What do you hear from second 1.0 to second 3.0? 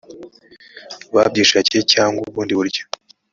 babyishakiye cyangwa ubundi buryo